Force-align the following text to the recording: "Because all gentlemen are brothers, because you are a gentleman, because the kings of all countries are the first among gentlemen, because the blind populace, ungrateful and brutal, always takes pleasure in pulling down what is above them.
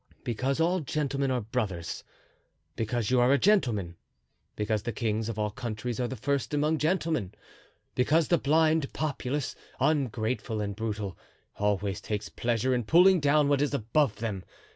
"Because 0.23 0.59
all 0.59 0.79
gentlemen 0.79 1.29
are 1.29 1.41
brothers, 1.41 2.03
because 2.75 3.11
you 3.11 3.19
are 3.19 3.31
a 3.31 3.37
gentleman, 3.37 3.97
because 4.55 4.81
the 4.81 4.91
kings 4.91 5.29
of 5.29 5.37
all 5.37 5.51
countries 5.51 5.99
are 5.99 6.07
the 6.07 6.15
first 6.15 6.55
among 6.55 6.79
gentlemen, 6.79 7.35
because 7.93 8.29
the 8.29 8.39
blind 8.39 8.91
populace, 8.93 9.55
ungrateful 9.79 10.59
and 10.59 10.75
brutal, 10.75 11.19
always 11.57 12.01
takes 12.01 12.29
pleasure 12.29 12.73
in 12.73 12.83
pulling 12.83 13.19
down 13.19 13.47
what 13.47 13.61
is 13.61 13.75
above 13.75 14.15
them. 14.15 14.43